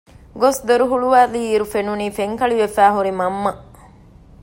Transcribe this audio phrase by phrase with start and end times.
[0.41, 3.51] ގޮސް ދޮރު ހުޅުވައިލީއިރު ފެނުނީ ފެންކަޅިވެފައި ހުރި މަންމަ